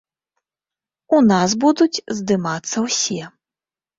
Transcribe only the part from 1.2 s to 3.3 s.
нас будуць здымацца ўсе.